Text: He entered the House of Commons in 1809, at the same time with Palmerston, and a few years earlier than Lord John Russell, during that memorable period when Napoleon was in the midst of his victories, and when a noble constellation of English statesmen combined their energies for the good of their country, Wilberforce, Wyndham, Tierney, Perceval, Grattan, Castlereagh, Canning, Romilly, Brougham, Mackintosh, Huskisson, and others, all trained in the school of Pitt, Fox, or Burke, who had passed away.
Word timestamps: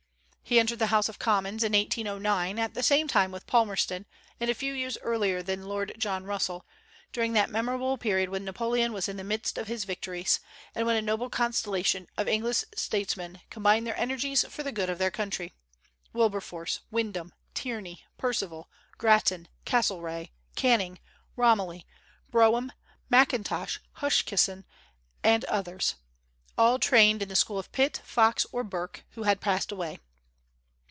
He 0.43 0.59
entered 0.59 0.79
the 0.79 0.87
House 0.87 1.07
of 1.07 1.17
Commons 1.17 1.63
in 1.63 1.71
1809, 1.71 2.59
at 2.59 2.73
the 2.73 2.83
same 2.83 3.07
time 3.07 3.31
with 3.31 3.47
Palmerston, 3.47 4.05
and 4.37 4.49
a 4.49 4.53
few 4.53 4.73
years 4.73 4.97
earlier 5.01 5.41
than 5.41 5.63
Lord 5.65 5.93
John 5.97 6.25
Russell, 6.25 6.65
during 7.13 7.31
that 7.31 7.49
memorable 7.49 7.97
period 7.97 8.27
when 8.27 8.43
Napoleon 8.43 8.91
was 8.91 9.07
in 9.07 9.15
the 9.15 9.23
midst 9.23 9.57
of 9.57 9.67
his 9.69 9.85
victories, 9.85 10.41
and 10.75 10.85
when 10.85 10.97
a 10.97 11.01
noble 11.01 11.29
constellation 11.29 12.09
of 12.17 12.27
English 12.27 12.65
statesmen 12.75 13.39
combined 13.49 13.87
their 13.87 13.97
energies 13.97 14.43
for 14.45 14.61
the 14.61 14.73
good 14.73 14.89
of 14.89 14.97
their 14.97 15.09
country, 15.09 15.53
Wilberforce, 16.11 16.81
Wyndham, 16.91 17.31
Tierney, 17.53 18.03
Perceval, 18.17 18.69
Grattan, 18.97 19.47
Castlereagh, 19.65 20.31
Canning, 20.57 20.99
Romilly, 21.37 21.87
Brougham, 22.29 22.73
Mackintosh, 23.09 23.79
Huskisson, 24.01 24.65
and 25.23 25.45
others, 25.45 25.95
all 26.57 26.77
trained 26.77 27.21
in 27.21 27.29
the 27.29 27.37
school 27.37 27.57
of 27.57 27.71
Pitt, 27.71 28.01
Fox, 28.03 28.45
or 28.51 28.65
Burke, 28.65 29.05
who 29.11 29.23
had 29.23 29.39
passed 29.39 29.71
away. 29.71 30.01